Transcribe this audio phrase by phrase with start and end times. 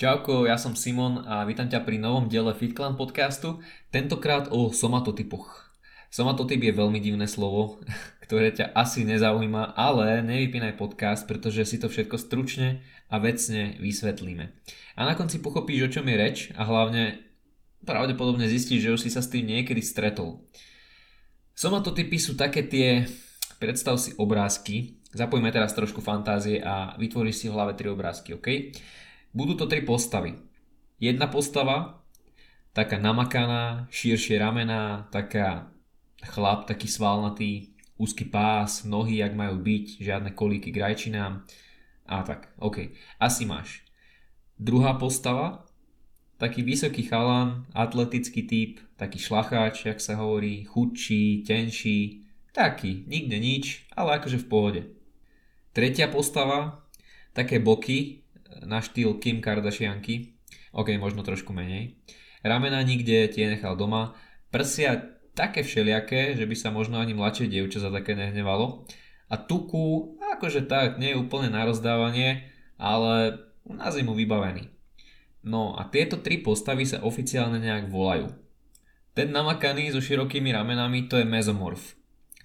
[0.00, 3.60] Čauko, ja som Simon a vítam ťa pri novom diele FitClan podcastu,
[3.92, 5.76] tentokrát o somatotypoch.
[6.08, 7.84] Somatotyp je veľmi divné slovo,
[8.24, 12.80] ktoré ťa asi nezaujíma, ale nevypínaj podcast, pretože si to všetko stručne
[13.12, 14.48] a vecne vysvetlíme.
[14.96, 17.20] A na konci pochopíš, o čom je reč a hlavne
[17.84, 20.48] pravdepodobne zistíš, že už si sa s tým niekedy stretol.
[21.52, 23.04] Somatotypy sú také tie,
[23.60, 28.48] predstav si obrázky, zapojme teraz trošku fantázie a vytvoríš si v hlave tri obrázky, OK?
[29.30, 30.34] Budú to tri postavy.
[30.98, 32.02] Jedna postava,
[32.74, 35.70] taká namakaná, širšie ramená, taká
[36.34, 41.46] chlap, taký svalnatý, úzky pás, nohy, jak majú byť, žiadne kolíky k rajčinám
[42.10, 42.90] a tak, OK.
[43.22, 43.86] Asi máš.
[44.58, 45.62] Druhá postava,
[46.34, 53.86] taký vysoký chalan, atletický typ, taký šlacháč, jak sa hovorí, chudší, tenší, taký, nikde nič,
[53.94, 54.82] ale akože v pohode.
[55.70, 56.82] Tretia postava,
[57.30, 58.26] také boky,
[58.64, 60.36] na štýl Kim Kardashianky,
[60.72, 62.00] ok, možno trošku menej.
[62.40, 64.16] Ramena nikde tie nechal doma,
[64.48, 68.84] prsia také všelijaké, že by sa možno ani mladšie dievča za také nehnevalo.
[69.30, 74.66] A tuku, akože tak, nie je úplne na rozdávanie, ale na zimu vybavený.
[75.46, 78.28] No a tieto tri postavy sa oficiálne nejak volajú.
[79.16, 81.96] Ten namakaný so širokými ramenami to je mezomorf.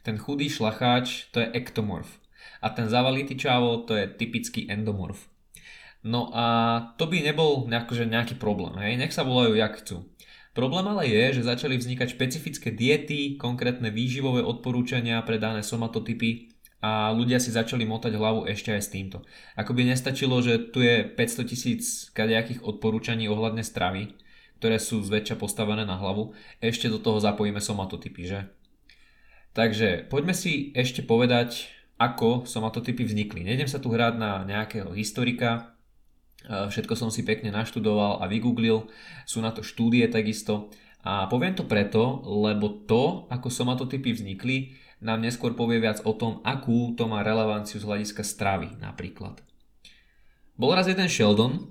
[0.06, 2.22] Ten chudý šlacháč to je ektomorf.
[2.62, 5.28] A ten zavalitý čávo to je typický endomorf.
[6.06, 6.46] No a
[7.02, 8.94] to by nebol akože nejaký problém, hej?
[9.02, 10.06] nech sa volajú jak chcú.
[10.54, 17.10] Problém ale je, že začali vznikať špecifické diety, konkrétne výživové odporúčania pre dané somatotypy a
[17.10, 19.26] ľudia si začali motať hlavu ešte aj s týmto.
[19.58, 24.14] Ako by nestačilo, že tu je 500 tisíc kadejakých odporúčaní ohľadne stravy,
[24.62, 28.40] ktoré sú zväčša postavené na hlavu, ešte do toho zapojíme somatotypy, že?
[29.58, 31.68] Takže poďme si ešte povedať,
[32.00, 33.44] ako somatotypy vznikli.
[33.44, 35.75] Nejdem sa tu hrať na nejakého historika,
[36.50, 38.90] všetko som si pekne naštudoval a vygooglil,
[39.26, 40.70] sú na to štúdie takisto.
[41.06, 44.74] A poviem to preto, lebo to, ako somatotypy vznikli,
[45.06, 49.38] nám neskôr povie viac o tom, akú to má relevanciu z hľadiska stravy napríklad.
[50.58, 51.70] Bol raz jeden Sheldon,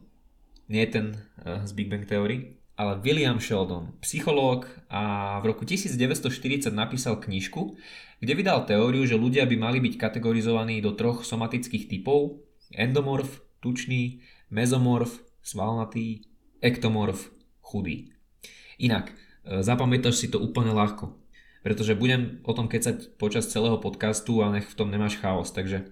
[0.70, 6.70] nie ten uh, z Big Bang Theory, ale William Sheldon, psychológ a v roku 1940
[6.74, 7.74] napísal knižku,
[8.22, 14.20] kde vydal teóriu, že ľudia by mali byť kategorizovaní do troch somatických typov, endomorf, tučný
[14.54, 16.22] mezomorf, svalnatý,
[16.62, 18.14] ektomorf, chudý.
[18.78, 21.18] Inak, e, zapamätáš si to úplne ľahko,
[21.66, 25.90] pretože budem o tom kecať počas celého podcastu a nech v tom nemáš chaos, takže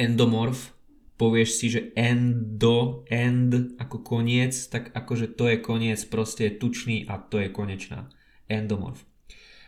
[0.00, 0.72] endomorf,
[1.20, 7.04] povieš si, že endo, end ako koniec, tak akože to je koniec, proste je tučný
[7.04, 8.08] a to je konečná.
[8.48, 9.04] Endomorf.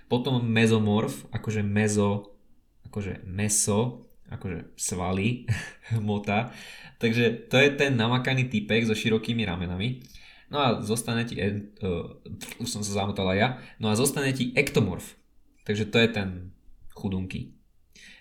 [0.09, 2.35] Potom mezomorf, akože mezo,
[2.89, 5.45] akože meso, akože svaly,
[5.99, 6.55] hmota.
[7.03, 10.01] Takže to je ten namakaný typek so širokými ramenami.
[10.51, 12.11] No a zostane ti, uh,
[12.59, 13.49] už som sa zamotal aj ja,
[13.79, 15.15] no a zostane ti ektomorf.
[15.63, 16.29] Takže to je ten
[16.95, 17.55] chudunky.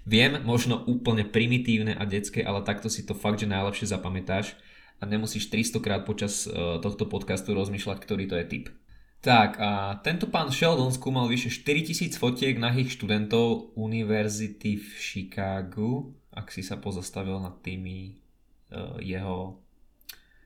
[0.05, 4.53] Viem, možno úplne primitívne a detské, ale takto si to fakt, že najlepšie zapamätáš
[5.01, 8.65] a nemusíš 300 krát počas uh, tohto podcastu rozmýšľať, ktorý to je typ.
[9.19, 16.47] Tak a tento pán Sheldon skúmal vyše 4000 fotiek nahých študentov univerzity v Chicagu, ak
[16.55, 18.15] si sa pozastavil nad tými
[18.71, 19.59] uh, jeho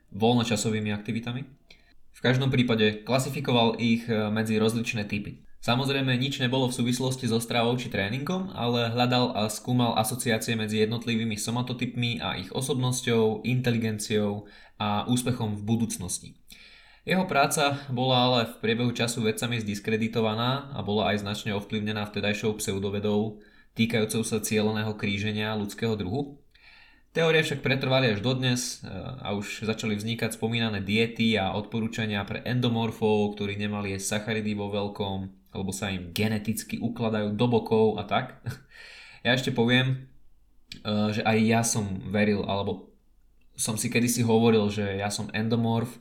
[0.09, 1.45] voľnočasovými aktivitami.
[2.13, 5.41] V každom prípade klasifikoval ich e, medzi rozličné typy.
[5.65, 10.83] Samozrejme nič nebolo v súvislosti so stravou či tréningom, ale hľadal a skúmal asociácie medzi
[10.85, 14.45] jednotlivými somatotypmi a ich osobnosťou, inteligenciou
[14.77, 16.29] a úspechom v budúcnosti.
[17.03, 22.55] Jeho práca bola ale v priebehu času vedcami zdiskreditovaná a bola aj značne ovplyvnená vtedajšou
[22.63, 23.43] pseudovedou
[23.73, 26.37] týkajúcou sa cieľeného kríženia ľudského druhu.
[27.13, 28.89] Teórie však pretrvali až dodnes e,
[29.21, 34.73] a už začali vznikať spomínané diety a odporúčania pre endomorfov, ktorí nemali jesť sacharidy vo
[34.73, 38.39] veľkom, alebo sa im geneticky ukladajú do bokov a tak.
[39.23, 40.11] Ja ešte poviem,
[40.83, 42.91] e, že aj ja som veril, alebo
[43.55, 45.95] som si kedysi hovoril, že ja som endomorf,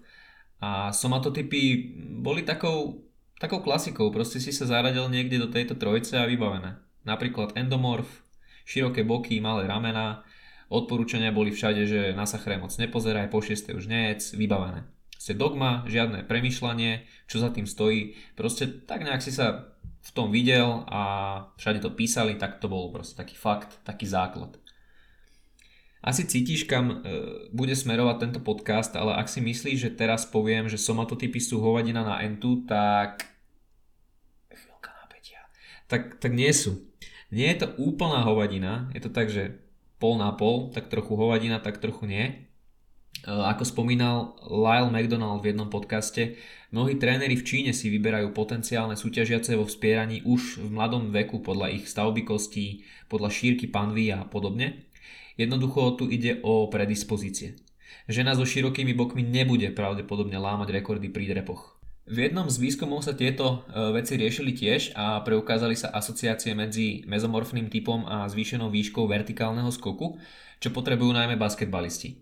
[0.62, 1.90] a somatotypy
[2.22, 3.02] boli takou,
[3.42, 6.78] takou klasikou, proste si sa zaradil niekde do tejto trojce a vybavené.
[7.02, 8.06] Napríklad endomorf,
[8.62, 10.22] široké boky, malé ramena,
[10.70, 13.74] odporúčania boli všade, že na sachre moc nepozeraj, po 6.
[13.74, 14.86] už nejedz, vybavené.
[15.18, 20.30] Ste dogma, žiadne premyšľanie, čo za tým stojí, proste tak nejak si sa v tom
[20.30, 21.02] videl a
[21.58, 24.61] všade to písali, tak to bol proste taký fakt, taký základ.
[26.02, 26.94] Asi cítiš, kam e,
[27.54, 32.02] bude smerovať tento podcast, ale ak si myslíš, že teraz poviem, že somatotypy sú hovadina
[32.02, 33.30] na entu, tak...
[34.50, 35.46] Chvíľka napätia.
[35.86, 36.90] Tak, tak nie sú.
[37.30, 39.62] Nie je to úplná hovadina, je to tak, že
[40.02, 42.50] pol na pol, tak trochu hovadina, tak trochu nie.
[43.22, 46.34] ako spomínal Lyle McDonald v jednom podcaste,
[46.74, 51.78] mnohí tréneri v Číne si vyberajú potenciálne súťažiace vo vspieraní už v mladom veku podľa
[51.78, 54.91] ich stavby kostí, podľa šírky panvy a podobne.
[55.36, 57.56] Jednoducho tu ide o predispozície.
[58.08, 61.82] Žena so širokými bokmi nebude pravdepodobne lámať rekordy pri drepoch.
[62.02, 67.06] V jednom z výskumov sa tieto e, veci riešili tiež a preukázali sa asociácie medzi
[67.06, 70.18] mezomorfným typom a zvýšenou výškou vertikálneho skoku,
[70.58, 72.18] čo potrebujú najmä basketbalisti.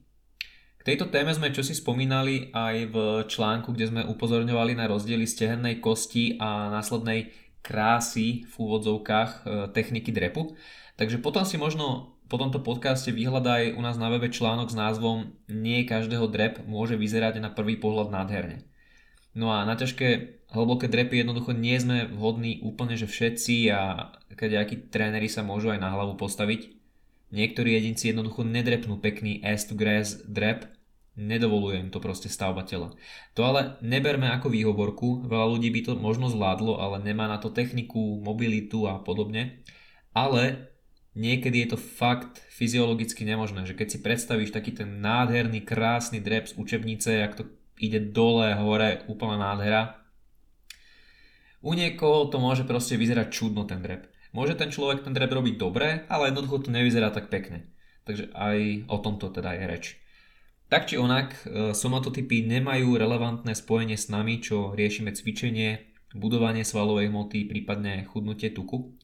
[0.80, 5.80] K tejto téme sme čosi spomínali aj v článku, kde sme upozorňovali na rozdiely stehennej
[5.80, 7.32] kosti a následnej
[7.64, 9.38] krásy v úvodzovkách e,
[9.72, 10.60] techniky drepu.
[11.00, 15.34] Takže potom si možno po tomto podcaste vyhľadaj u nás na webe článok s názvom
[15.50, 18.62] Nie každého drep môže vyzerať na prvý pohľad nádherne.
[19.34, 24.62] No a na ťažké hlboké drepy jednoducho nie sme vhodní úplne, že všetci a keď
[24.62, 26.70] akí tréneri sa môžu aj na hlavu postaviť.
[27.34, 30.70] Niektorí jedinci jednoducho nedrepnú pekný ass to grass drep,
[31.18, 32.94] nedovolujem to proste stavba tela.
[33.34, 37.50] To ale neberme ako výhovorku, veľa ľudí by to možno zvládlo, ale nemá na to
[37.50, 39.62] techniku, mobilitu a podobne.
[40.10, 40.69] Ale
[41.14, 46.50] niekedy je to fakt fyziologicky nemožné, že keď si predstavíš taký ten nádherný, krásny drep
[46.50, 47.44] z učebnice, jak to
[47.80, 50.00] ide dole, hore, úplná nádhera,
[51.60, 54.08] u niekoho to môže proste vyzerať čudno ten drep.
[54.32, 57.68] Môže ten človek ten drep robiť dobre, ale jednoducho to nevyzerá tak pekne.
[58.08, 59.84] Takže aj o tomto teda je reč.
[60.70, 67.10] Tak či onak, e, somatotypy nemajú relevantné spojenie s nami, čo riešime cvičenie, budovanie svalovej
[67.10, 68.96] hmoty, prípadne chudnutie tuku.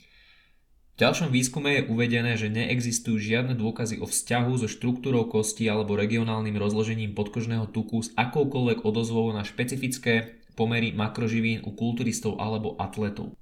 [0.96, 5.92] V ďalšom výskume je uvedené, že neexistujú žiadne dôkazy o vzťahu so štruktúrou kosti alebo
[5.92, 13.36] regionálnym rozložením podkožného tuku s akoukoľvek odozvou na špecifické pomery makroživín u kulturistov alebo atletov.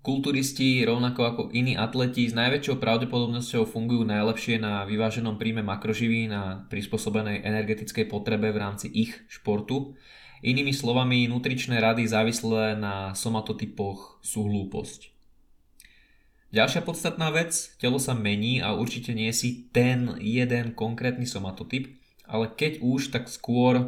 [0.00, 6.64] Kulturisti, rovnako ako iní atleti, s najväčšou pravdepodobnosťou fungujú najlepšie na vyváženom príjme makroživín a
[6.72, 10.00] prispôsobenej energetickej potrebe v rámci ich športu.
[10.40, 15.15] Inými slovami, nutričné rady závislé na somatotypoch sú hlúposť.
[16.56, 22.48] Ďalšia podstatná vec, telo sa mení a určite nie si ten jeden konkrétny somatotyp, ale
[22.48, 23.84] keď už, tak skôr e,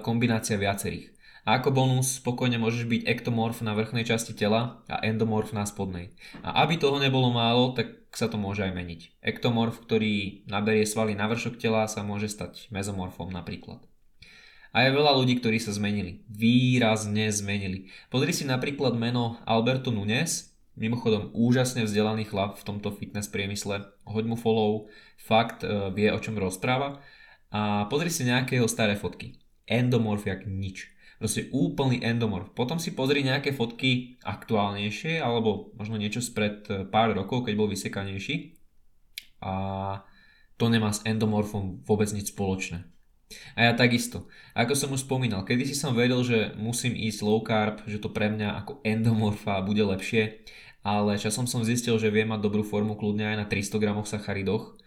[0.00, 1.12] kombinácia viacerých.
[1.44, 6.16] A ako bonus spokojne môžeš byť ektomorf na vrchnej časti tela a endomorf na spodnej.
[6.40, 9.20] A aby toho nebolo málo, tak sa to môže aj meniť.
[9.20, 13.84] Ektomorf, ktorý naberie svaly na vršok tela, sa môže stať mezomorfom napríklad.
[14.72, 16.24] A je veľa ľudí, ktorí sa zmenili.
[16.32, 17.92] Výrazne zmenili.
[18.08, 20.49] Pozri si napríklad meno Alberto Nunes,
[20.80, 23.86] mimochodom úžasne vzdelaný chlap v tomto fitness priemysle.
[24.08, 24.88] Hoď mu follow,
[25.20, 27.04] fakt e, vie o čom rozpráva.
[27.52, 29.36] A pozri si nejaké jeho staré fotky.
[29.68, 30.90] Endomorf jak nič
[31.20, 32.56] proste úplný endomorf.
[32.56, 37.68] Potom si pozri nejaké fotky aktuálnejšie, alebo možno niečo spred e, pár rokov, keď bol
[37.68, 38.56] vysekanejší.
[39.44, 39.52] A
[40.56, 42.88] to nemá s endomorfom vôbec nič spoločné.
[43.54, 44.26] A ja takisto.
[44.56, 48.10] Ako som už spomínal, kedy si som vedel, že musím ísť low carb, že to
[48.10, 50.42] pre mňa ako endomorfa bude lepšie,
[50.80, 54.80] ale časom som zistil, že viem mať dobrú formu kľudne aj na 300 gramoch sacharidoch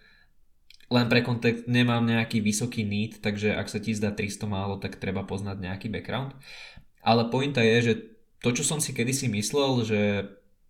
[0.94, 5.02] len pre kontext nemám nejaký vysoký need, takže ak sa ti zdá 300 málo, tak
[5.02, 6.38] treba poznať nejaký background.
[7.02, 7.94] Ale pointa je, že
[8.46, 10.02] to, čo som si kedysi myslel, že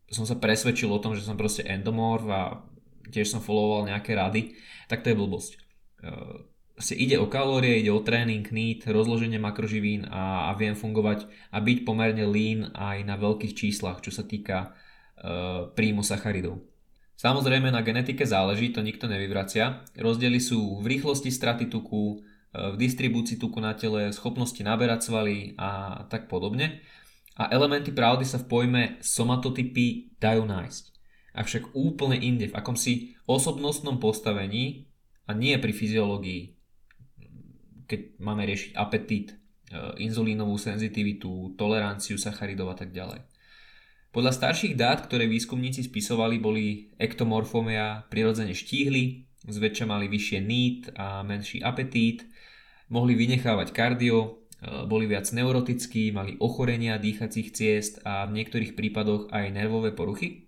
[0.07, 2.63] som sa presvedčil o tom, že som proste endomorf a
[3.11, 4.55] tiež som followoval nejaké rady,
[4.87, 5.51] tak to je blbosť.
[6.73, 11.59] Vlastne ide o kalórie, ide o tréning, need, rozloženie makroživín a, a viem fungovať a
[11.59, 14.74] byť pomerne lean aj na veľkých číslach, čo sa týka
[15.77, 16.74] príjmu sacharidov.
[17.24, 19.86] Samozrejme na genetike záleží, to nikto nevyvracia.
[19.96, 25.53] Rozdiely sú v rýchlosti straty tuku, e, v distribúcii tuku na tele, schopnosti naberať svaly
[25.55, 26.84] a tak podobne.
[27.39, 30.84] A elementy pravdy sa v pojme somatotypy dajú nájsť.
[31.34, 34.91] Avšak úplne inde, v akomsi osobnostnom postavení
[35.25, 36.41] a nie pri fyziológii,
[37.89, 39.36] keď máme riešiť apetít, e,
[40.03, 43.32] inzulínovú senzitivitu, toleranciu sacharidov a tak ďalej.
[44.13, 51.25] Podľa starších dát, ktoré výskumníci spisovali, boli ektomorfómia prirodzene štíhli, zväčša mali vyššie need a
[51.25, 52.22] menší apetít,
[52.93, 54.29] mohli vynechávať kardio, e,
[54.86, 60.46] boli viac neurotickí, mali ochorenia dýchacích ciest a v niektorých prípadoch aj nervové poruchy.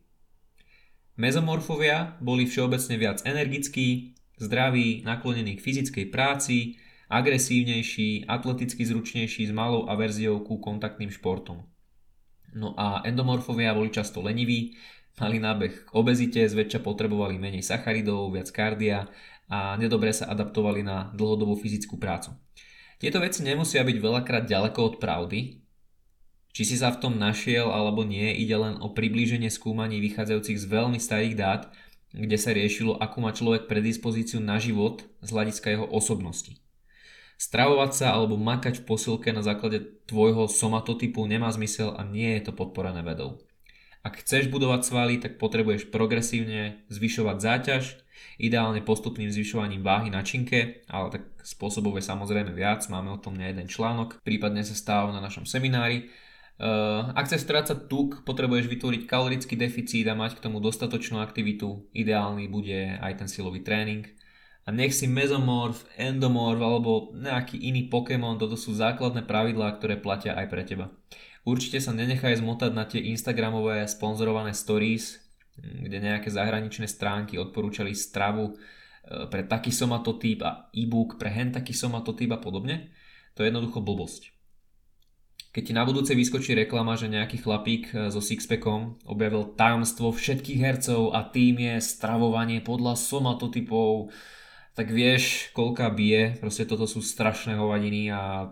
[1.17, 6.77] Mezomorfovia boli všeobecne viac energickí, zdraví, naklonení k fyzickej práci,
[7.09, 11.65] agresívnejší, atleticky zručnejší s malou averziou ku kontaktným športom.
[12.55, 14.79] No a endomorfovia boli často leniví,
[15.19, 19.11] mali nábeh k obezite, zväčša potrebovali menej sacharidov, viac kardia
[19.51, 22.31] a nedobre sa adaptovali na dlhodobú fyzickú prácu.
[22.95, 25.59] Tieto veci nemusia byť veľakrát ďaleko od pravdy,
[26.55, 30.65] či si sa v tom našiel alebo nie, ide len o priblíženie skúmaní vychádzajúcich z
[30.71, 31.61] veľmi starých dát,
[32.15, 36.55] kde sa riešilo, akú má človek predispozíciu na život z hľadiska jeho osobnosti.
[37.35, 42.47] Stravovať sa alebo makať v posilke na základe tvojho somatotypu nemá zmysel a nie je
[42.47, 43.43] to podporené vedou.
[44.05, 47.83] Ak chceš budovať svaly, tak potrebuješ progresívne zvyšovať záťaž,
[48.37, 53.33] ideálne postupným zvyšovaním váhy na činke, ale tak spôsobov je samozrejme viac, máme o tom
[53.33, 56.13] jeden článok, prípadne sa stáva na našom seminári.
[56.55, 61.89] Uh, ak chceš strácať tuk, potrebuješ vytvoriť kalorický deficít a mať k tomu dostatočnú aktivitu.
[61.91, 64.07] Ideálny bude aj ten silový tréning.
[64.65, 70.33] A nech si mezomorf, endomorf alebo nejaký iný Pokémon, toto sú základné pravidlá, ktoré platia
[70.33, 70.89] aj pre teba.
[71.45, 75.21] Určite sa nenechaj zmotať na tie Instagramové sponzorované stories,
[75.61, 78.53] kde nejaké zahraničné stránky odporúčali stravu e,
[79.29, 82.89] pre taký somatotyp a e-book pre hen taký somatotyp a podobne.
[83.37, 84.33] To je jednoducho blbosť.
[85.53, 90.59] Keď ti na budúce vyskočí reklama, že nejaký chlapík e, so sixpackom objavil tajomstvo všetkých
[90.59, 94.09] hercov a tým je stravovanie podľa somatotypov,
[94.75, 98.51] tak vieš, koľka bije, proste toto sú strašné hovadiny a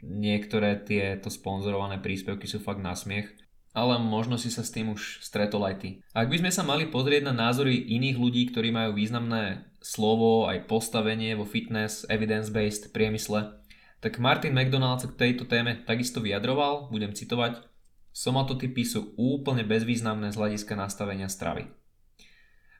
[0.00, 3.26] niektoré tieto sponzorované príspevky sú fakt na smiech,
[3.74, 5.90] ale možno si sa s tým už stretol aj ty.
[6.14, 10.70] Ak by sme sa mali pozrieť na názory iných ľudí, ktorí majú významné slovo aj
[10.70, 13.58] postavenie vo fitness, evidence-based priemysle,
[13.98, 17.66] tak Martin McDonald sa k tejto téme takisto vyjadroval, budem citovať,
[18.14, 21.66] somatotypy sú úplne bezvýznamné z hľadiska nastavenia stravy.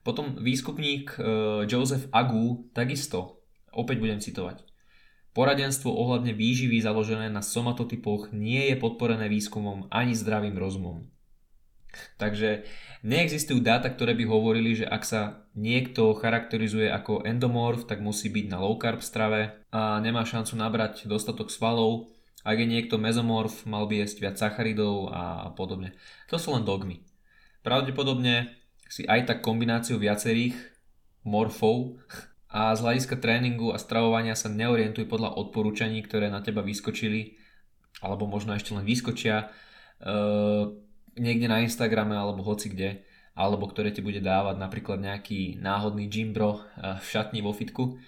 [0.05, 1.25] Potom výskupník eh,
[1.67, 3.41] Joseph Agu takisto,
[3.73, 4.63] opäť budem citovať,
[5.35, 11.11] Poradenstvo ohľadne výživy založené na somatotypoch nie je podporené výskumom ani zdravým rozumom.
[12.23, 12.67] Takže
[13.03, 18.47] neexistujú dáta, ktoré by hovorili, že ak sa niekto charakterizuje ako endomorf, tak musí byť
[18.47, 22.15] na low carb strave a nemá šancu nabrať dostatok svalov.
[22.47, 25.99] Ak je niekto mezomorf, mal by jesť viac sacharidov a podobne.
[26.31, 27.03] To sú len dogmy.
[27.67, 28.55] Pravdepodobne
[28.95, 30.55] si aj tak kombináciu viacerých
[31.27, 31.99] morfov
[32.47, 37.35] a z hľadiska tréningu a stravovania sa neorientuj podľa odporúčaní, ktoré na teba vyskočili
[37.99, 40.71] alebo možno ešte len vyskočia uh,
[41.19, 43.03] niekde na Instagrame alebo hoci kde
[43.35, 47.99] alebo ktoré ti bude dávať napríklad nejaký náhodný gymbro uh, v šatni vo fitku.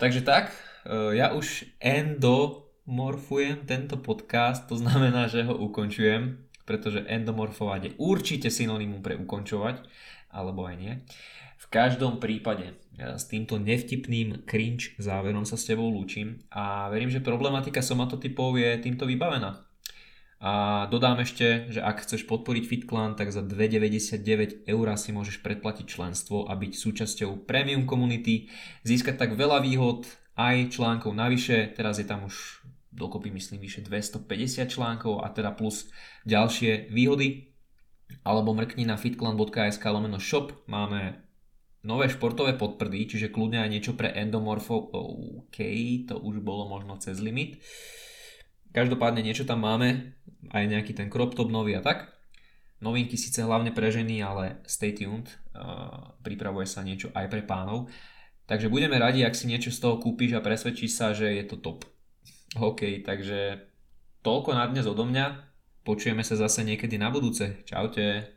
[0.00, 0.56] Takže tak,
[0.88, 8.48] uh, ja už endomorfujem tento podcast, to znamená, že ho ukončujem, pretože endomorfovať je určite
[8.50, 9.86] synonymum pre ukončovať,
[10.34, 10.92] alebo aj nie.
[11.56, 17.24] V každom prípade s týmto nevtipným cringe záverom sa s tebou lúčim a verím, že
[17.24, 19.64] problematika somatotypov je týmto vybavená.
[20.36, 25.88] A dodám ešte, že ak chceš podporiť FitClan, tak za 2,99 eur si môžeš predplatiť
[25.88, 28.52] členstvo a byť súčasťou premium komunity,
[28.84, 30.04] získať tak veľa výhod,
[30.36, 32.60] aj článkov navyše, teraz je tam už
[32.96, 35.92] dokopy myslím vyše 250 článkov a teda plus
[36.24, 37.52] ďalšie výhody
[38.24, 41.22] alebo mrkni na fitclan.sk lomeno shop, máme
[41.86, 44.90] nové športové podprdy, čiže kľudne aj niečo pre endomorfov.
[45.46, 45.58] OK,
[46.10, 47.62] to už bolo možno cez limit.
[48.74, 50.18] Každopádne niečo tam máme,
[50.50, 52.12] aj nejaký ten crop top nový a tak.
[52.82, 57.88] Novinky síce hlavne pre ženy, ale stay tuned, uh, pripravuje sa niečo aj pre pánov.
[58.46, 61.56] Takže budeme radi, ak si niečo z toho kúpiš a presvedčíš sa, že je to
[61.56, 61.88] top.
[62.54, 63.66] OK, takže
[64.22, 65.42] toľko na dnes odo mňa.
[65.82, 67.66] Počujeme sa zase niekedy na budúce.
[67.66, 68.22] Čaute.